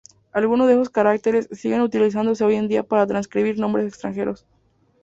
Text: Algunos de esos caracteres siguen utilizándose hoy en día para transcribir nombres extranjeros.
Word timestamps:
Algunos 0.31 0.65
de 0.67 0.73
esos 0.73 0.89
caracteres 0.89 1.47
siguen 1.51 1.81
utilizándose 1.81 2.43
hoy 2.43 2.55
en 2.55 2.67
día 2.67 2.81
para 2.81 3.05
transcribir 3.05 3.59
nombres 3.59 3.87
extranjeros. 3.87 4.47